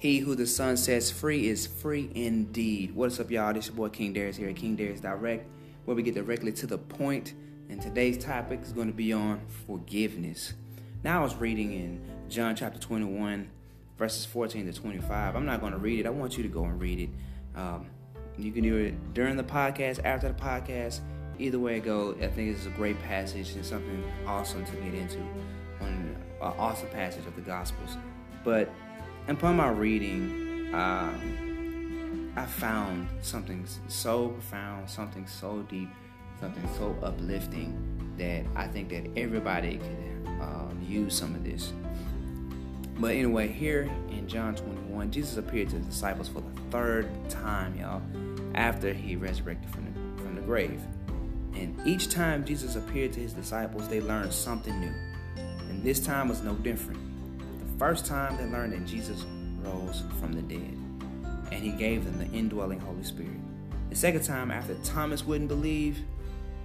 [0.00, 2.94] He who the Son sets free is free indeed.
[2.94, 3.52] What's up, y'all?
[3.52, 5.46] This your boy King Darius here at King Darius Direct,
[5.84, 7.34] where we get directly to the point.
[7.68, 10.54] And today's topic is going to be on forgiveness.
[11.04, 12.00] Now, I was reading in
[12.30, 13.50] John chapter 21,
[13.98, 15.36] verses 14 to 25.
[15.36, 16.06] I'm not going to read it.
[16.06, 17.10] I want you to go and read it.
[17.54, 17.88] Um,
[18.38, 21.00] you can do it during the podcast, after the podcast.
[21.38, 24.94] Either way it goes, I think it's a great passage and something awesome to get
[24.94, 25.18] into.
[25.80, 27.98] An awesome passage of the Gospels.
[28.42, 28.72] But
[29.28, 35.90] upon my reading, um, I found something so profound, something so deep,
[36.40, 41.72] something so uplifting that I think that everybody could um, use some of this.
[42.98, 47.78] But anyway, here in John 21, Jesus appeared to the disciples for the third time,
[47.78, 48.02] y'all,
[48.54, 50.80] after he resurrected from the, from the grave.
[51.54, 54.92] And each time Jesus appeared to his disciples, they learned something new.
[55.68, 57.09] And this time was no different
[57.80, 59.24] first time they learned that Jesus
[59.62, 60.76] rose from the dead,
[61.50, 63.40] and he gave them the indwelling Holy Spirit.
[63.88, 65.98] The second time, after Thomas wouldn't believe,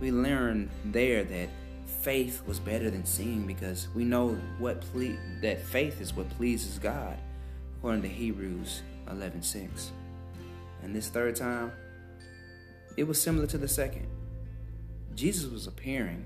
[0.02, 1.48] we learned there that
[2.02, 6.80] faith was better than seeing because we know what ple- that faith is what pleases
[6.80, 7.18] God,
[7.78, 9.92] according to Hebrews 11:6.
[10.84, 11.72] And this third time,
[12.98, 14.08] it was similar to the second.
[15.16, 16.26] Jesus was appearing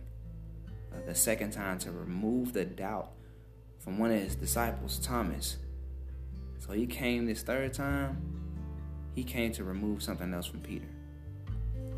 [0.92, 3.12] uh, the second time to remove the doubt
[3.80, 5.58] from one of his disciples, Thomas.
[6.60, 8.22] So he came this third time,
[9.16, 10.88] he came to remove something else from Peter.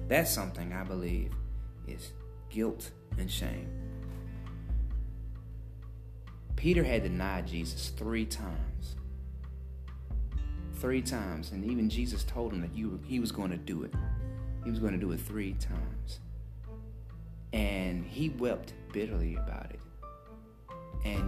[0.07, 1.31] That's something I believe
[1.87, 2.13] is
[2.49, 3.69] guilt and shame.
[6.55, 8.95] Peter had denied Jesus three times.
[10.75, 11.51] Three times.
[11.51, 12.69] And even Jesus told him that
[13.05, 13.93] he was going to do it.
[14.63, 16.19] He was going to do it three times.
[17.51, 19.79] And he wept bitterly about it.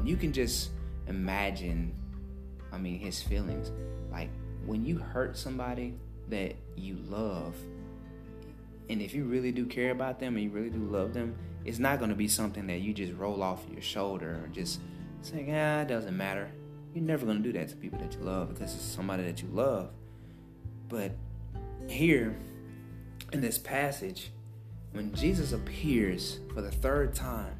[0.04, 0.72] You can just
[1.08, 1.94] imagine,
[2.72, 3.72] I mean, his feelings.
[4.12, 4.30] Like
[4.66, 5.96] when you hurt somebody
[6.30, 7.56] that you love,
[8.90, 11.80] and if you really do care about them and you really do love them, it's
[11.80, 14.82] not going to be something that you just roll off your shoulder or just
[15.22, 16.52] say, ah, it doesn't matter.
[16.94, 19.42] You're never going to do that to people that you love because it's somebody that
[19.42, 19.92] you love.
[20.90, 21.14] But
[21.88, 22.38] here
[23.32, 24.32] in this passage,
[24.92, 27.56] when Jesus appears for the third time,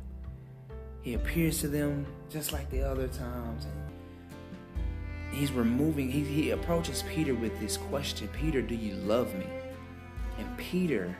[1.04, 3.66] he appears to them just like the other times.
[3.66, 9.46] And he's removing, he, he approaches Peter with this question Peter, do you love me?
[10.40, 11.16] And Peter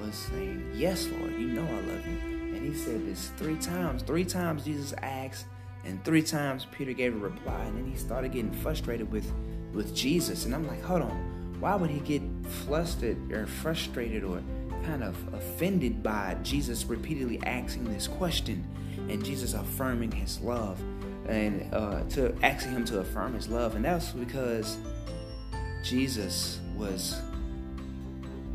[0.00, 2.18] was saying, Yes, Lord, you know I love you.
[2.54, 4.02] And he said this three times.
[4.02, 5.46] Three times Jesus asked,
[5.84, 7.60] and three times Peter gave a reply.
[7.64, 9.30] And then he started getting frustrated with,
[9.72, 10.44] with Jesus.
[10.44, 12.22] And I'm like, hold on, why would he get
[12.66, 14.42] flustered or frustrated or
[14.84, 18.64] kind of offended by Jesus repeatedly asking this question?
[19.08, 20.80] And Jesus affirming his love
[21.28, 23.76] and uh, to asking him to affirm his love.
[23.76, 24.76] And that's because
[25.84, 27.20] Jesus was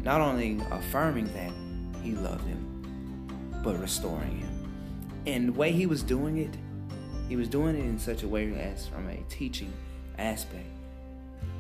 [0.04, 1.52] not only affirming that
[2.04, 5.24] he loved him, but restoring him.
[5.26, 6.56] And the way he was doing it,
[7.28, 9.74] he was doing it in such a way as from a teaching
[10.18, 10.66] aspect.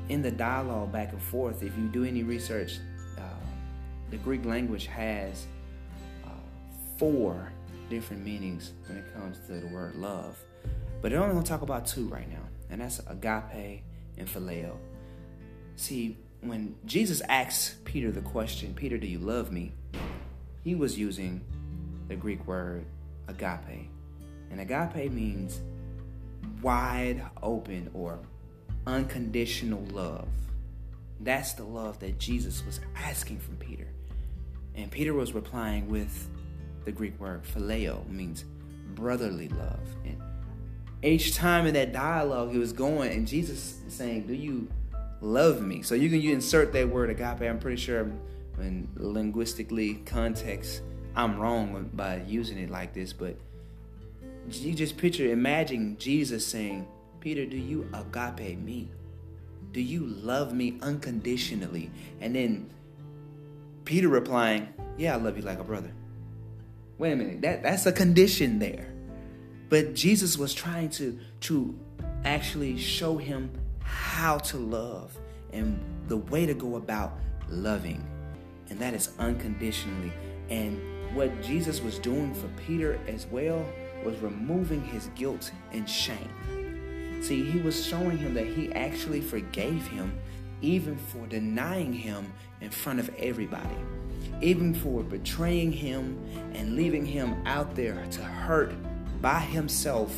[0.09, 2.79] In the dialogue back and forth, if you do any research,
[3.17, 3.21] uh,
[4.09, 5.45] the Greek language has
[6.25, 6.29] uh,
[6.97, 7.51] four
[7.89, 10.37] different meanings when it comes to the word love.
[11.01, 13.83] But I'm only going to talk about two right now, and that's agape
[14.17, 14.75] and phileo.
[15.75, 19.73] See, when Jesus asks Peter the question, Peter, do you love me?
[20.63, 21.41] He was using
[22.07, 22.85] the Greek word
[23.27, 23.89] agape.
[24.49, 25.59] And agape means
[26.61, 28.19] wide open or
[28.85, 30.27] unconditional love.
[31.19, 33.87] That's the love that Jesus was asking from Peter.
[34.75, 36.29] And Peter was replying with
[36.87, 38.45] the Greek word phileo means
[38.95, 39.87] brotherly love.
[40.05, 40.21] And
[41.03, 44.69] each time in that dialogue, he was going, and Jesus saying, Do you
[45.19, 45.81] love me?
[45.81, 47.41] So you can you insert that word agape.
[47.41, 48.09] I'm pretty sure
[48.57, 50.81] in linguistically context,
[51.13, 53.35] I'm wrong by using it like this, but
[54.49, 56.87] you just picture, imagine Jesus saying,
[57.19, 58.89] Peter, do you agape me?
[59.73, 61.91] Do you love me unconditionally?
[62.21, 62.69] And then
[63.83, 65.91] Peter replying, Yeah, I love you like a brother.
[66.97, 68.91] Wait a minute, that, that's a condition there.
[69.69, 71.77] But Jesus was trying to, to
[72.23, 73.51] actually show him
[73.81, 75.15] how to love
[75.53, 77.13] and the way to go about
[77.49, 78.03] loving.
[78.69, 80.11] And that is unconditionally.
[80.49, 80.79] And
[81.15, 83.63] what Jesus was doing for Peter as well
[84.03, 87.21] was removing his guilt and shame.
[87.21, 90.17] See, he was showing him that he actually forgave him
[90.61, 93.75] even for denying him in front of everybody
[94.41, 96.17] even for betraying him
[96.53, 98.73] and leaving him out there to hurt
[99.21, 100.15] by himself,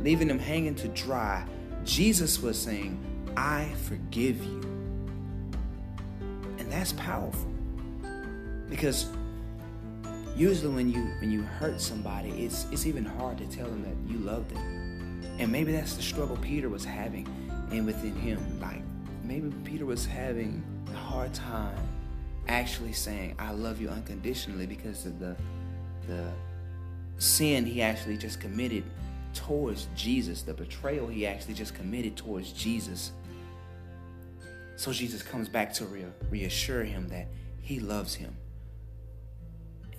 [0.00, 1.46] leaving him hanging to dry,
[1.84, 2.98] Jesus was saying,
[3.36, 4.60] I forgive you.
[6.58, 7.50] And that's powerful.
[8.68, 9.06] Because
[10.36, 14.12] usually when you when you hurt somebody, it's it's even hard to tell them that
[14.12, 15.26] you love them.
[15.38, 17.26] And maybe that's the struggle Peter was having
[17.70, 18.60] and within him.
[18.60, 18.82] Like
[19.22, 20.62] maybe Peter was having
[20.92, 21.76] a hard time
[22.48, 25.36] actually saying I love you unconditionally because of the
[26.08, 26.32] the
[27.18, 28.84] sin he actually just committed
[29.34, 33.12] towards Jesus, the betrayal he actually just committed towards Jesus.
[34.76, 37.28] So Jesus comes back to re- reassure him that
[37.60, 38.36] he loves him.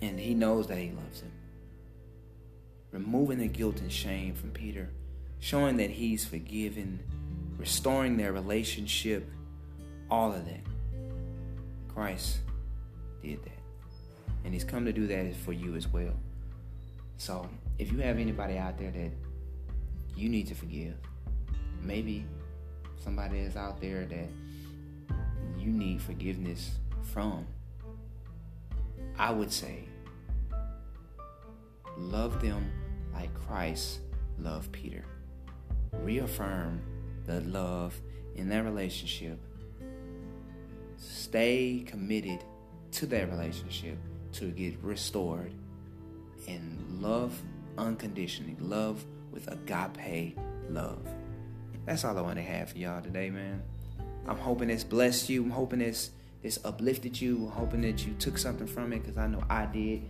[0.02, 1.32] And he knows that he loves him.
[2.92, 4.90] Removing the guilt and shame from Peter,
[5.40, 7.00] showing that he's forgiven,
[7.56, 9.28] restoring their relationship,
[10.10, 10.60] all of that.
[11.94, 12.38] Christ
[13.22, 13.58] did that.
[14.44, 16.14] And he's come to do that for you as well.
[17.16, 17.48] So
[17.78, 19.10] if you have anybody out there that
[20.16, 20.94] you need to forgive,
[21.80, 22.26] maybe
[23.02, 24.28] somebody is out there that
[25.58, 27.46] you need forgiveness from,
[29.18, 29.84] I would say
[31.96, 32.70] love them
[33.12, 34.00] like Christ
[34.38, 35.04] loved Peter.
[35.92, 36.82] Reaffirm
[37.24, 37.98] the love
[38.34, 39.38] in that relationship.
[41.04, 42.44] Stay committed
[42.92, 43.98] to that relationship
[44.32, 45.52] to get restored
[46.48, 47.40] and love
[47.76, 48.56] unconditionally.
[48.58, 51.06] Love with agape love.
[51.84, 53.62] That's all I want to have for y'all today, man.
[54.26, 55.42] I'm hoping it's blessed you.
[55.42, 56.10] I'm hoping it's
[56.42, 57.46] it's uplifted you.
[57.46, 60.02] I'm hoping that you took something from it because I know I did.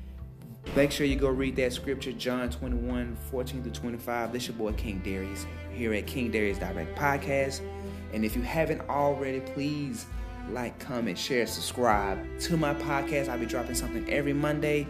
[0.76, 4.32] Make sure you go read that scripture, John 21, 14 to 25.
[4.32, 7.60] This your boy King Darius here at King Darius Direct Podcast.
[8.12, 10.06] And if you haven't already, please
[10.50, 13.28] like, comment, share, subscribe to my podcast.
[13.28, 14.86] I'll be dropping something every Monday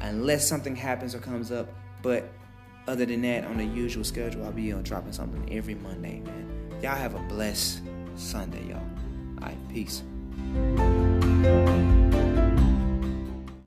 [0.00, 1.68] unless something happens or comes up.
[2.02, 2.28] But
[2.86, 6.78] other than that, on the usual schedule, I'll be on dropping something every Monday, man.
[6.82, 7.80] Y'all have a blessed
[8.16, 8.82] Sunday, y'all.
[9.42, 10.02] All right, peace.